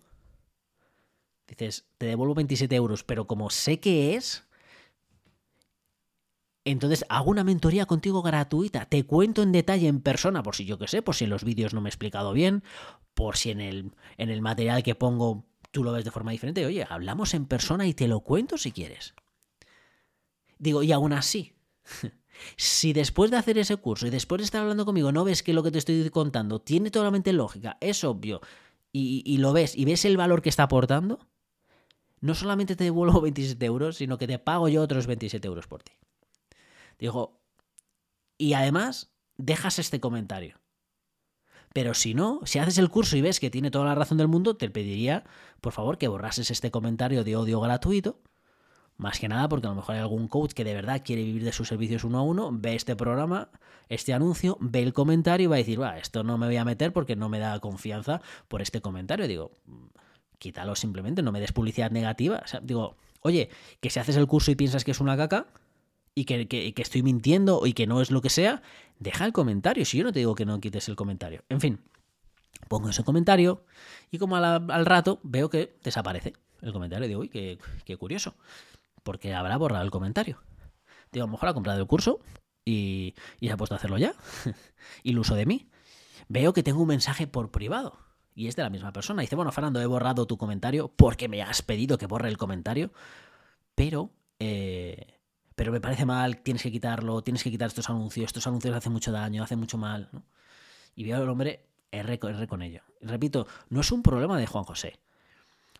[1.48, 4.48] dices, te devuelvo 27 euros, pero como sé que es,
[6.63, 10.78] entonces hago una mentoría contigo gratuita, te cuento en detalle en persona, por si yo
[10.78, 12.63] qué sé, por si en los vídeos no me he explicado bien,
[13.13, 15.46] por si en el, en el material que pongo
[15.78, 18.72] tú lo ves de forma diferente, oye, hablamos en persona y te lo cuento si
[18.72, 19.13] quieres.
[20.58, 21.54] Digo, y aún así,
[22.58, 25.54] si después de hacer ese curso y después de estar hablando conmigo no ves que
[25.54, 28.42] lo que te estoy contando tiene totalmente lógica, es obvio,
[28.92, 31.20] y, lo ves y ves el valor que está aportando,
[32.22, 35.84] no solamente te devuelvo 27 euros, sino que te pago yo otros 27 euros por
[35.84, 35.92] ti.
[36.98, 37.40] Digo,
[38.36, 40.60] y además dejas este comentario.
[41.72, 44.28] Pero si no, si haces el curso y ves que tiene toda la razón del
[44.28, 45.26] mundo, te pediría,
[45.62, 48.20] por favor, que borrases este comentario de odio gratuito.
[48.98, 51.43] Más que nada porque a lo mejor hay algún coach que de verdad quiere vivir
[51.43, 53.50] de sus servicios uno a uno, ve este programa,
[53.89, 56.65] este anuncio, ve el comentario y va a decir, va, esto no me voy a
[56.65, 59.28] meter porque no me da confianza por este comentario.
[59.28, 59.52] Digo,
[60.39, 62.43] quítalo simplemente, no me des publicidad negativa.
[62.63, 63.50] digo, oye,
[63.82, 65.48] que si haces el curso y piensas que es una caca,
[66.17, 68.63] y que, estoy mintiendo y que no es lo que sea,
[68.98, 69.86] deja el comentario.
[69.86, 71.43] Si yo no te digo que no quites el comentario.
[71.48, 71.80] En fin,
[72.67, 73.63] pongo ese comentario
[74.12, 77.08] y como al, rato veo que desaparece el comentario.
[77.08, 78.36] Digo, uy, qué, curioso.
[79.04, 80.39] Porque habrá borrado el comentario.
[81.12, 82.20] Digo, a lo mejor ha comprado el curso
[82.65, 84.13] y, y se ha puesto a hacerlo ya.
[85.04, 85.70] Iluso de mí.
[86.28, 88.00] Veo que tengo un mensaje por privado.
[88.36, 89.22] Y es de la misma persona.
[89.22, 92.91] Dice, bueno, Fernando, he borrado tu comentario porque me has pedido que borre el comentario.
[93.74, 95.17] Pero eh,
[95.58, 98.93] pero me parece mal, tienes que quitarlo, tienes que quitar estos anuncios, estos anuncios hacen
[98.93, 100.10] mucho daño, hacen mucho mal.
[100.96, 102.82] Y veo al hombre R, con ello.
[103.02, 105.00] repito, no es un problema de Juan José.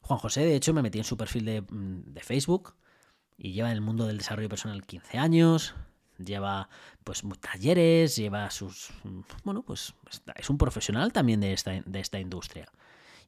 [0.02, 2.76] Juan José, de hecho, me metí en su perfil de, mm, de Facebook
[3.38, 5.76] y lleva en el mundo del desarrollo personal 15 años,
[6.18, 6.70] lleva
[7.04, 8.90] pues talleres, lleva sus...
[9.04, 9.94] Mm, bueno, pues
[10.36, 12.72] es un profesional también de esta, de esta industria.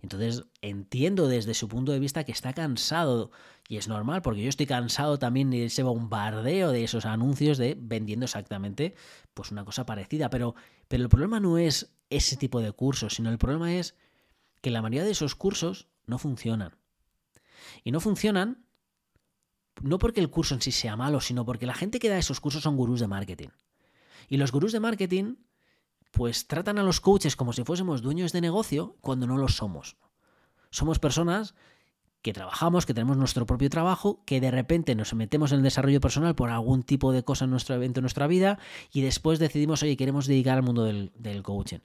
[0.01, 3.31] Entonces entiendo desde su punto de vista que está cansado
[3.67, 7.75] y es normal porque yo estoy cansado también de ese bombardeo de esos anuncios de
[7.77, 8.95] vendiendo exactamente
[9.33, 10.55] pues una cosa parecida, pero,
[10.87, 13.95] pero el problema no es ese tipo de cursos, sino el problema es
[14.61, 16.77] que la mayoría de esos cursos no funcionan.
[17.83, 18.65] Y no funcionan
[19.81, 22.39] no porque el curso en sí sea malo, sino porque la gente que da esos
[22.39, 23.49] cursos son gurús de marketing.
[24.27, 25.35] Y los gurús de marketing
[26.11, 29.97] pues tratan a los coaches como si fuésemos dueños de negocio cuando no lo somos.
[30.71, 31.55] Somos personas
[32.21, 36.01] que trabajamos, que tenemos nuestro propio trabajo, que de repente nos metemos en el desarrollo
[36.01, 38.60] personal por algún tipo de cosa en nuestro evento, en nuestra vida,
[38.91, 41.79] y después decidimos, oye, queremos dedicar al mundo del, coaching.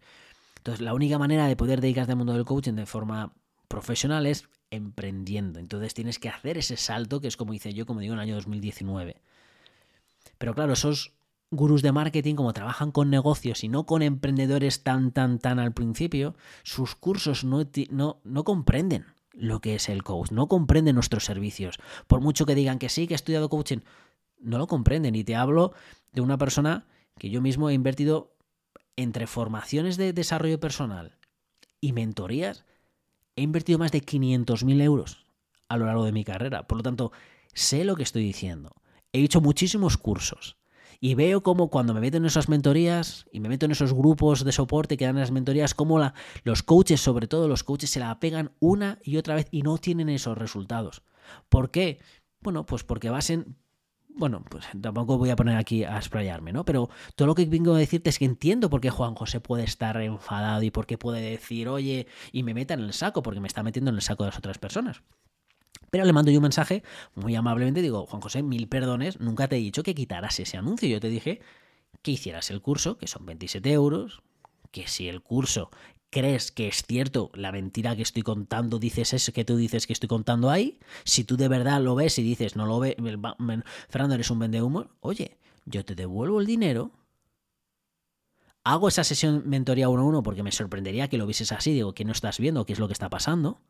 [0.56, 3.34] Entonces, la única manera de poder dedicarte al mundo del coaching de forma
[3.68, 5.60] profesional es emprendiendo.
[5.60, 8.24] Entonces tienes que hacer ese salto, que es como hice yo, como digo, en el
[8.24, 9.20] año 2019.
[10.38, 11.12] Pero claro, esos
[11.50, 15.72] gurús de marketing, como trabajan con negocios y no con emprendedores tan, tan, tan al
[15.72, 21.24] principio, sus cursos no, no, no comprenden lo que es el coach, no comprenden nuestros
[21.24, 21.78] servicios.
[22.06, 23.78] Por mucho que digan que sí, que he estudiado coaching,
[24.38, 25.14] no lo comprenden.
[25.14, 25.72] Y te hablo
[26.12, 26.86] de una persona
[27.18, 28.34] que yo mismo he invertido
[28.96, 31.18] entre formaciones de desarrollo personal
[31.80, 32.64] y mentorías,
[33.36, 35.26] he invertido más de 500.000 euros
[35.68, 36.66] a lo largo de mi carrera.
[36.66, 37.12] Por lo tanto,
[37.52, 38.76] sé lo que estoy diciendo.
[39.12, 40.56] He hecho muchísimos cursos.
[41.04, 44.42] Y veo como cuando me meto en esas mentorías y me meto en esos grupos
[44.42, 46.14] de soporte que dan las mentorías, como la,
[46.44, 49.76] los coaches, sobre todo los coaches, se la pegan una y otra vez y no
[49.76, 51.02] tienen esos resultados.
[51.50, 52.00] ¿Por qué?
[52.40, 53.54] Bueno, pues porque basen
[54.16, 56.64] bueno, pues tampoco voy a poner aquí a explayarme, ¿no?
[56.64, 59.64] Pero todo lo que vengo a decirte es que entiendo por qué Juan José puede
[59.64, 63.40] estar enfadado y por qué puede decir, oye, y me meta en el saco, porque
[63.40, 65.02] me está metiendo en el saco de las otras personas.
[65.94, 66.82] Pero le mando yo un mensaje
[67.14, 70.88] muy amablemente, digo, Juan José, mil perdones, nunca te he dicho que quitaras ese anuncio.
[70.88, 71.40] Yo te dije
[72.02, 74.20] que hicieras el curso, que son 27 euros,
[74.72, 75.70] que si el curso
[76.10, 79.92] crees que es cierto la mentira que estoy contando, dices eso que tú dices que
[79.92, 82.96] estoy contando ahí, si tú de verdad lo ves y dices, no lo ves,
[83.88, 86.90] Fernando, eres un vende humo, oye, yo te devuelvo el dinero,
[88.64, 91.94] hago esa sesión mentoría uno a uno porque me sorprendería que lo vieses así, digo,
[91.94, 93.60] que no estás viendo qué es lo que está pasando,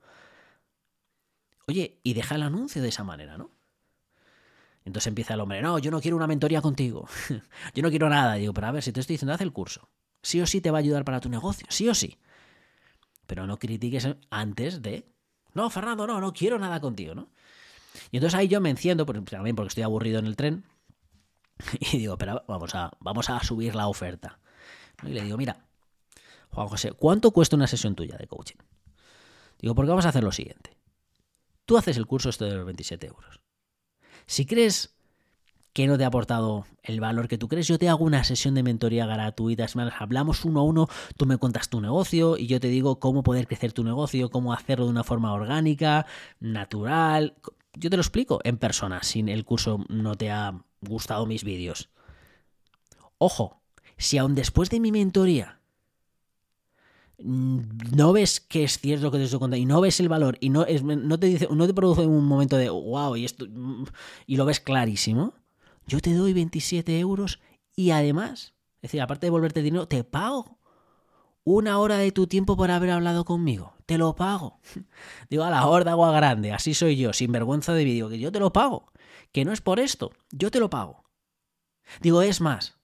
[1.66, 3.50] Oye, y deja el anuncio de esa manera, ¿no?
[4.84, 7.08] Entonces empieza el hombre, no, yo no quiero una mentoría contigo,
[7.74, 8.34] yo no quiero nada.
[8.34, 9.88] Digo, pero a ver, si te estoy diciendo, haz el curso.
[10.22, 12.18] Sí o sí te va a ayudar para tu negocio, sí o sí.
[13.26, 15.06] Pero no critiques antes de,
[15.54, 17.30] no, Fernando, no, no quiero nada contigo, ¿no?
[18.10, 20.64] Y entonces ahí yo me enciendo, también porque estoy aburrido en el tren,
[21.92, 24.38] y digo, pero vamos a, vamos a subir la oferta.
[25.02, 25.64] Y le digo, mira,
[26.50, 28.56] Juan José, ¿cuánto cuesta una sesión tuya de coaching?
[29.60, 30.76] Digo, porque vamos a hacer lo siguiente.
[31.66, 33.40] Tú haces el curso esto de los 27 euros.
[34.26, 34.94] Si crees
[35.72, 38.54] que no te ha aportado el valor que tú crees, yo te hago una sesión
[38.54, 39.66] de mentoría gratuita.
[39.98, 43.48] Hablamos uno a uno, tú me cuentas tu negocio y yo te digo cómo poder
[43.48, 46.06] crecer tu negocio, cómo hacerlo de una forma orgánica,
[46.38, 47.34] natural.
[47.74, 51.90] Yo te lo explico en persona, si el curso no te ha gustado mis vídeos.
[53.18, 53.60] Ojo,
[53.96, 55.60] si aún después de mi mentoría
[57.18, 60.50] no ves que es cierto que te estoy contando y no ves el valor y
[60.50, 63.46] no, no, te dice, no te produce un momento de wow y, esto,
[64.26, 65.34] y lo ves clarísimo,
[65.86, 67.40] yo te doy 27 euros
[67.76, 70.58] y además, es decir, aparte de volverte dinero, te pago
[71.44, 73.74] una hora de tu tiempo por haber hablado conmigo.
[73.86, 74.60] Te lo pago.
[75.30, 78.32] Digo, a la horda agua grande, así soy yo, sin vergüenza de vídeo, que yo
[78.32, 78.90] te lo pago.
[79.30, 81.04] Que no es por esto, yo te lo pago.
[82.00, 82.78] Digo, es más,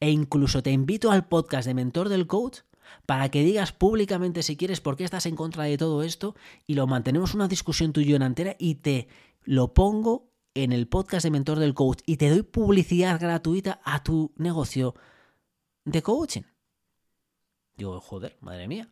[0.00, 2.60] e incluso te invito al podcast de Mentor del Coach
[3.06, 6.34] para que digas públicamente si quieres por qué estás en contra de todo esto
[6.66, 9.08] y lo mantenemos una discusión tuyo en antera y te
[9.42, 14.02] lo pongo en el podcast de Mentor del Coach y te doy publicidad gratuita a
[14.02, 14.94] tu negocio
[15.84, 16.42] de coaching.
[17.76, 18.88] Digo, joder, madre mía.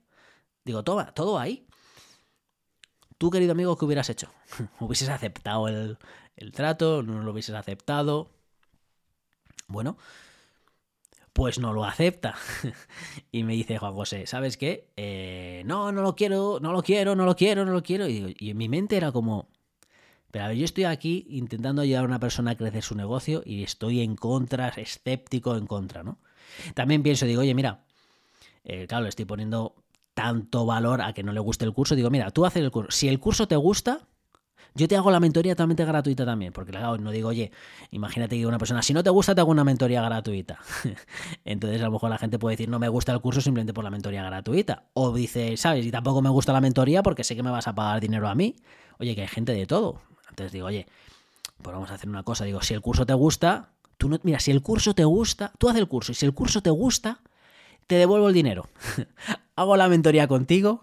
[0.65, 1.67] Digo, toma, todo ahí.
[3.17, 4.29] Tú, querido amigo, ¿qué hubieras hecho?
[4.81, 5.99] ¿Hubieses aceptado el,
[6.37, 7.03] el trato?
[7.03, 8.31] ¿No lo hubieses aceptado?
[9.69, 9.97] Bueno,
[11.33, 12.35] pues no lo acepta.
[13.33, 14.89] y me dice Juan José, ¿sabes qué?
[14.97, 18.09] Eh, no, no lo quiero, no lo quiero, no lo quiero, no lo quiero.
[18.09, 19.49] Y, en mi mente era como,
[20.31, 23.43] pero a ver, yo estoy aquí intentando ayudar a una persona a crecer su negocio
[23.45, 26.19] y estoy en contra, escéptico en contra, ¿no?
[26.75, 27.85] También pienso, digo, oye, mira,
[28.65, 29.75] eh, claro, le estoy poniendo
[30.15, 31.95] tanto valor a que no le guste el curso.
[31.95, 32.91] Digo, mira, tú haces el curso.
[32.91, 34.07] Si el curso te gusta,
[34.75, 37.53] yo te hago la mentoría totalmente gratuita también, porque claro, no digo, oye,
[37.91, 40.59] imagínate que una persona, si no te gusta, te hago una mentoría gratuita.
[41.45, 43.85] Entonces a lo mejor la gente puede decir, no me gusta el curso simplemente por
[43.85, 44.85] la mentoría gratuita.
[44.95, 45.85] O dice, ¿sabes?
[45.85, 48.35] Y tampoco me gusta la mentoría porque sé que me vas a pagar dinero a
[48.35, 48.57] mí.
[48.99, 50.01] Oye, que hay gente de todo.
[50.31, 50.87] Entonces digo, oye,
[51.61, 52.45] pues vamos a hacer una cosa.
[52.45, 55.69] Digo, si el curso te gusta, tú no, mira, si el curso te gusta, tú
[55.69, 56.13] haz el curso.
[56.13, 57.21] Y si el curso te gusta,
[57.87, 58.69] te devuelvo el dinero.
[59.57, 60.81] Hago la mentoría contigo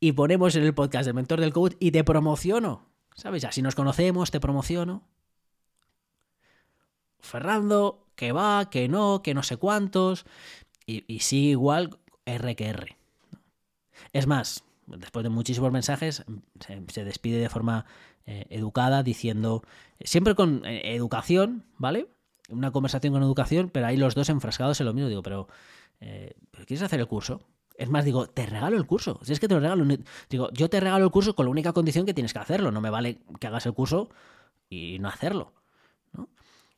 [0.00, 2.87] y ponemos en el podcast del mentor del coach y te promociono.
[3.18, 3.44] ¿Sabes?
[3.44, 5.02] Así nos conocemos, te promociono.
[7.18, 10.24] Fernando, que va, que no, que no sé cuántos.
[10.86, 12.96] Y, y sigue igual R que R.
[14.12, 16.24] Es más, después de muchísimos mensajes,
[16.60, 17.86] se, despide de forma
[18.24, 19.64] eh, educada diciendo,
[20.00, 22.06] siempre con eh, educación, ¿vale?
[22.48, 25.08] Una conversación con educación, pero ahí los dos enfrascados en lo mismo.
[25.08, 25.48] Digo, pero,
[25.98, 26.34] eh,
[26.68, 27.40] ¿quieres hacer el curso?
[27.78, 29.20] Es más, digo, te regalo el curso.
[29.22, 29.86] Si es que te lo regalo.
[30.28, 32.72] Digo, yo te regalo el curso con la única condición que tienes que hacerlo.
[32.72, 34.10] No me vale que hagas el curso
[34.68, 35.52] y no hacerlo.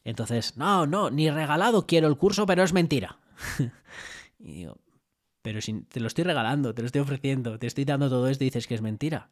[0.05, 3.19] Entonces, no, no, ni regalado quiero el curso, pero es mentira.
[4.39, 4.77] y digo,
[5.41, 8.45] pero si te lo estoy regalando, te lo estoy ofreciendo, te estoy dando todo esto
[8.45, 9.31] y dices que es mentira.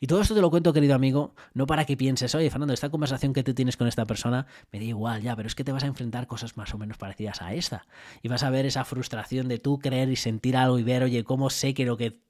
[0.00, 2.90] Y todo esto te lo cuento, querido amigo, no para que pienses, oye, Fernando, esta
[2.90, 5.72] conversación que tú tienes con esta persona me da igual ya, pero es que te
[5.72, 7.86] vas a enfrentar cosas más o menos parecidas a esta.
[8.22, 11.24] Y vas a ver esa frustración de tú creer y sentir algo y ver, oye,
[11.24, 12.20] cómo sé que lo que.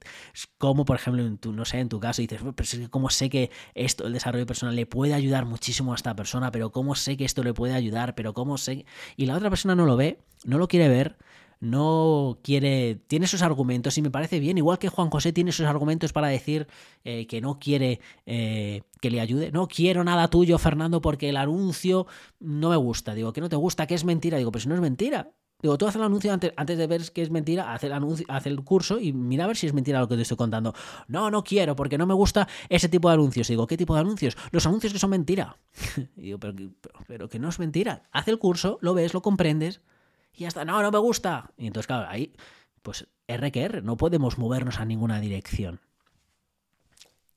[0.57, 3.09] Cómo, por ejemplo, en tu, no sé, en tu caso dices, pero es que cómo
[3.09, 6.95] sé que esto, el desarrollo personal, le puede ayudar muchísimo a esta persona, pero cómo
[6.95, 8.85] sé que esto le puede ayudar, pero cómo sé.
[9.15, 11.17] Y la otra persona no lo ve, no lo quiere ver
[11.59, 15.65] no quiere, tiene sus argumentos y me parece bien, igual que Juan José tiene sus
[15.65, 16.67] argumentos para decir
[17.03, 19.51] eh, que no quiere eh, que le ayude.
[19.51, 22.07] No quiero nada tuyo, Fernando, porque el anuncio
[22.39, 23.13] no me gusta.
[23.13, 24.37] Digo, que no te gusta, que es mentira.
[24.37, 25.31] Digo, pero si no es mentira.
[25.61, 28.25] Digo, tú haz el anuncio antes, antes de ver que es mentira, haz el, anuncio,
[28.43, 30.75] el curso y mira a ver si es mentira lo que te estoy contando.
[31.07, 33.47] No, no quiero, porque no me gusta ese tipo de anuncios.
[33.47, 34.37] Digo, ¿qué tipo de anuncios?
[34.51, 35.57] Los anuncios que son mentira.
[36.15, 36.53] digo, pero,
[37.07, 38.03] pero que no es mentira.
[38.11, 39.81] Haz el curso, lo ves, lo comprendes
[40.35, 41.51] y ya está, no, no me gusta.
[41.57, 42.33] Y entonces, claro, ahí,
[42.81, 45.81] pues R que R, no podemos movernos a ninguna dirección.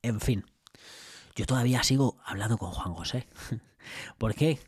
[0.01, 0.45] En fin,
[1.35, 3.27] yo todavía sigo hablando con Juan José.
[4.17, 4.59] ¿Por qué?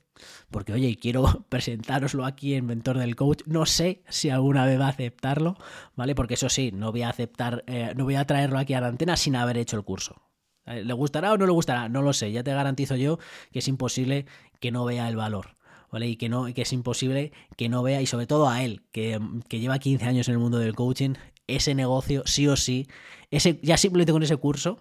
[0.49, 3.41] Porque, oye, quiero presentároslo aquí en Mentor del Coach.
[3.45, 5.57] No sé si alguna vez va a aceptarlo,
[5.95, 6.15] ¿vale?
[6.15, 8.87] Porque eso sí, no voy a aceptar, eh, no voy a traerlo aquí a la
[8.87, 10.21] antena sin haber hecho el curso.
[10.65, 11.89] ¿Le gustará o no le gustará?
[11.89, 12.31] No lo sé.
[12.31, 13.17] Ya te garantizo yo
[13.51, 14.25] que es imposible
[14.59, 15.57] que no vea el valor.
[15.93, 19.19] Y que, no, que es imposible que no vea, y sobre todo a él, que,
[19.49, 21.15] lleva 15 años en el mundo del coaching,
[21.47, 22.87] ese negocio, sí o sí,
[23.29, 24.79] ese, ya simplemente con ese curso,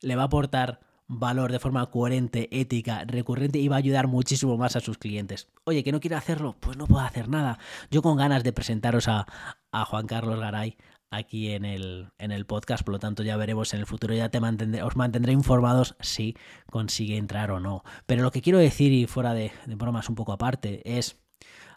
[0.00, 4.56] le va a aportar valor de forma coherente, ética, recurrente y va a ayudar muchísimo
[4.56, 5.48] más a sus clientes.
[5.64, 7.58] Oye, que no quiere hacerlo, pues no puedo hacer nada.
[7.90, 9.26] Yo con ganas de presentaros a,
[9.70, 10.76] a Juan Carlos Garay,
[11.16, 14.28] aquí en el, en el podcast, por lo tanto ya veremos en el futuro, ya
[14.28, 16.36] te mantendré, os mantendré informados si
[16.70, 17.82] consigue entrar o no.
[18.06, 21.18] Pero lo que quiero decir, y fuera de, de bromas un poco aparte, es,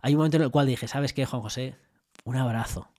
[0.02, 1.76] hay un momento en el cual dije, ¿sabes qué, Juan José?
[2.24, 2.90] Un abrazo.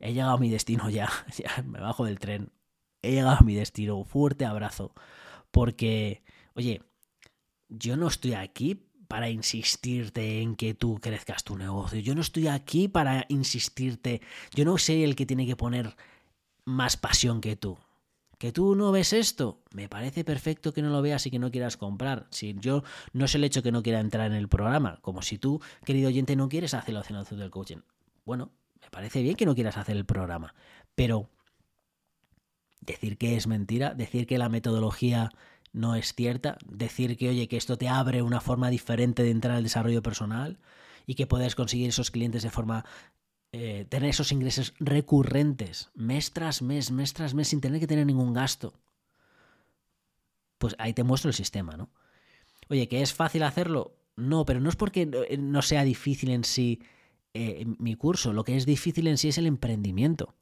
[0.00, 2.52] He llegado a mi destino ya, ya me bajo del tren.
[3.02, 4.92] He llegado a mi destino, fuerte abrazo.
[5.50, 6.82] Porque, oye,
[7.68, 12.00] yo no estoy aquí para insistirte en que tú crezcas tu negocio.
[12.00, 14.20] Yo no estoy aquí para insistirte.
[14.52, 15.94] Yo no soy el que tiene que poner
[16.64, 17.78] más pasión que tú.
[18.38, 19.62] ¿Que tú no ves esto?
[19.72, 22.26] Me parece perfecto que no lo veas y que no quieras comprar.
[22.30, 25.38] Si yo no es el hecho que no quiera entrar en el programa, como si
[25.38, 27.82] tú, querido oyente, no quieres hacer la opción del coaching.
[28.24, 28.50] Bueno,
[28.82, 30.56] me parece bien que no quieras hacer el programa,
[30.96, 31.30] pero
[32.80, 35.30] decir que es mentira, decir que la metodología
[35.74, 36.56] no es cierta.
[36.64, 40.58] Decir que, oye, que esto te abre una forma diferente de entrar al desarrollo personal
[41.04, 42.86] y que puedes conseguir esos clientes de forma
[43.52, 48.06] eh, tener esos ingresos recurrentes, mes tras mes, mes tras mes, sin tener que tener
[48.06, 48.72] ningún gasto.
[50.58, 51.90] Pues ahí te muestro el sistema, ¿no?
[52.68, 53.96] Oye, ¿que es fácil hacerlo?
[54.16, 55.06] No, pero no es porque
[55.38, 56.80] no sea difícil en sí
[57.34, 60.34] eh, mi curso, lo que es difícil en sí es el emprendimiento.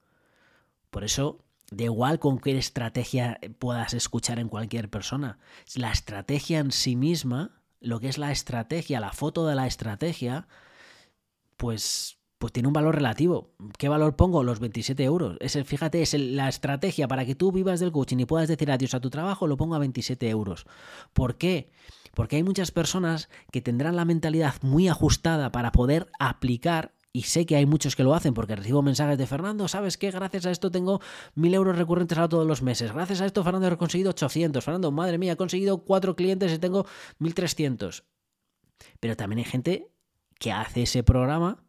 [0.91, 1.43] Por eso,
[1.73, 5.39] da igual con qué estrategia puedas escuchar en cualquier persona,
[5.75, 10.47] la estrategia en sí misma, lo que es la estrategia, la foto de la estrategia,
[11.57, 13.53] pues pues tiene un valor relativo.
[13.79, 14.43] ¿Qué valor pongo?
[14.43, 15.37] Los 27 euros.
[15.39, 18.69] Es el, fíjate, es la estrategia para que tú vivas del coaching y puedas decir
[18.73, 20.67] adiós a tu trabajo, lo pongo a 27 euros.
[21.13, 21.71] ¿Por qué?
[22.15, 27.45] Porque hay muchas personas que tendrán la mentalidad muy ajustada para poder aplicar y sé
[27.45, 30.11] que hay muchos que lo hacen porque recibo mensajes de Fernando, ¿sabes qué?
[30.11, 31.01] Gracias a esto tengo
[31.35, 32.93] mil euros recurrentes a todos los meses.
[32.93, 34.65] Gracias a esto, Fernando, he conseguido 800.
[34.65, 36.87] Fernando, madre mía, he conseguido cuatro clientes y tengo
[37.19, 38.05] 1300.
[38.99, 39.91] Pero también hay gente
[40.39, 41.63] que hace ese programa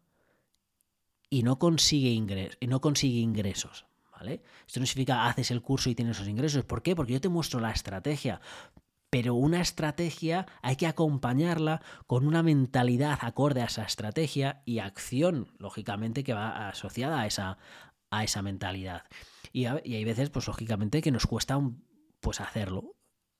[1.30, 3.86] y no consigue, ingresos, y no consigue ingresos.
[4.12, 4.42] ¿vale?
[4.66, 6.64] Esto no significa haces el curso y tienes esos ingresos.
[6.64, 6.96] ¿Por qué?
[6.96, 8.40] Porque yo te muestro la estrategia.
[9.14, 15.54] Pero una estrategia hay que acompañarla con una mentalidad acorde a esa estrategia y acción,
[15.60, 17.60] lógicamente, que va asociada a esa,
[18.10, 19.04] a esa mentalidad.
[19.52, 21.62] Y, hay veces, pues lógicamente, que nos cuesta
[22.22, 22.96] pues hacerlo.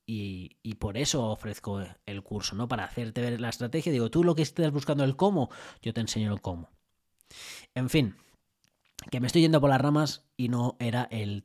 [0.06, 2.68] Y, y, por eso ofrezco el curso, ¿no?
[2.68, 3.90] Para hacerte ver la estrategia.
[3.90, 5.50] Digo, tú lo que estés buscando el cómo,
[5.82, 6.70] yo te enseño el cómo.
[7.74, 8.14] En fin,
[9.10, 11.42] que me estoy yendo por las ramas y no era el,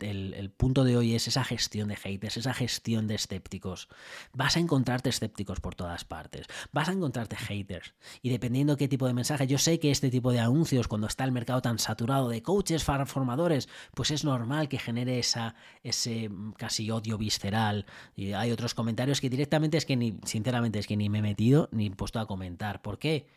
[0.58, 3.90] punto de hoy, es esa gestión de haters, esa gestión de escépticos.
[4.34, 7.94] Vas a encontrarte escépticos por todas partes, vas a encontrarte haters.
[8.22, 11.26] Y dependiendo qué tipo de mensaje, yo sé que este tipo de anuncios, cuando está
[11.26, 16.90] el mercado tan saturado de coaches, formadores, pues es normal que genere esa, ese casi
[16.92, 17.86] odio visceral.
[18.16, 21.24] Y hay otros comentarios que directamente es que ni, sinceramente, es que ni me he
[21.24, 22.82] metido ni he puesto a comentar.
[22.82, 23.28] ¿Por qué?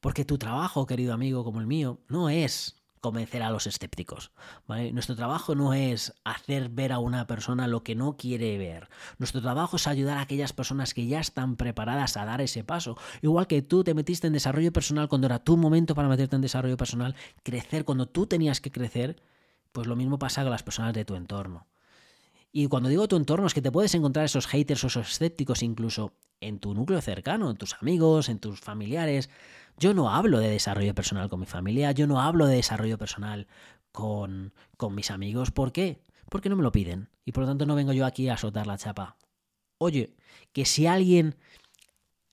[0.00, 4.32] Porque tu trabajo, querido amigo, como el mío, no es convencer a los escépticos.
[4.66, 8.88] Nuestro trabajo no es hacer ver a una persona lo que no quiere ver.
[9.18, 12.96] Nuestro trabajo es ayudar a aquellas personas que ya están preparadas a dar ese paso.
[13.22, 16.42] Igual que tú te metiste en desarrollo personal cuando era tu momento para meterte en
[16.42, 19.22] desarrollo personal, crecer cuando tú tenías que crecer,
[19.72, 21.66] pues lo mismo pasa con las personas de tu entorno.
[22.58, 25.62] Y cuando digo tu entorno es que te puedes encontrar esos haters o esos escépticos
[25.62, 29.30] incluso en tu núcleo cercano, en tus amigos, en tus familiares.
[29.78, 33.46] Yo no hablo de desarrollo personal con mi familia, yo no hablo de desarrollo personal
[33.92, 35.52] con, con mis amigos.
[35.52, 36.02] ¿Por qué?
[36.28, 37.10] Porque no me lo piden.
[37.24, 39.18] Y por lo tanto no vengo yo aquí a soltar la chapa.
[39.78, 40.16] Oye,
[40.52, 41.36] que si alguien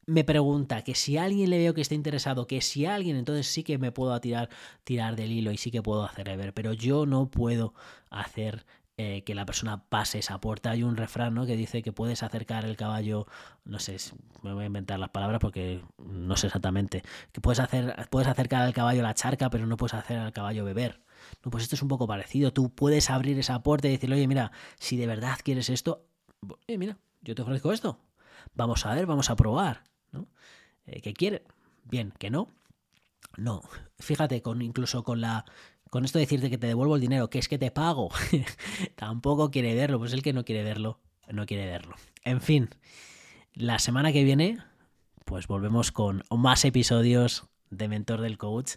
[0.07, 3.63] me pregunta, que si alguien le veo que está interesado, que si alguien, entonces sí
[3.63, 4.49] que me puedo tirar,
[4.83, 7.75] tirar del hilo y sí que puedo hacer ver, pero yo no puedo
[8.09, 8.65] hacer
[8.97, 10.71] eh, que la persona pase esa puerta.
[10.71, 11.45] Hay un refrán ¿no?
[11.45, 13.27] que dice que puedes acercar el caballo,
[13.65, 13.97] no sé,
[14.41, 17.03] me voy a inventar las palabras porque no sé exactamente,
[17.34, 20.63] que puedes, hacer, puedes acercar al caballo la charca, pero no puedes hacer al caballo
[20.63, 21.01] beber.
[21.43, 22.53] No, pues esto es un poco parecido.
[22.53, 26.05] Tú puedes abrir esa puerta y decirle, oye, mira, si de verdad quieres esto,
[26.67, 27.99] oye, mira, yo te ofrezco esto.
[28.53, 29.84] Vamos a ver, vamos a probar.
[30.12, 30.27] ¿no?
[30.86, 31.43] Eh, ¿Qué quiere?
[31.84, 32.49] Bien, ¿que no?
[33.38, 33.62] No.
[33.99, 35.45] Fíjate, con, incluso con la
[35.95, 38.10] con esto decirte que te devuelvo el dinero, que es que te pago,
[38.95, 40.99] tampoco quiere verlo, pues el que no quiere verlo,
[41.31, 41.95] no quiere verlo.
[42.25, 42.67] En fin,
[43.53, 44.58] la semana que viene,
[45.23, 48.73] pues volvemos con más episodios de Mentor del Coach.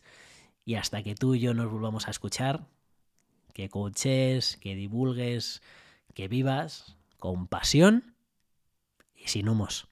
[0.64, 2.68] Y hasta que tú y yo nos volvamos a escuchar,
[3.52, 5.60] que coaches, que divulgues,
[6.14, 8.14] que vivas con pasión
[9.16, 9.87] y sin humos.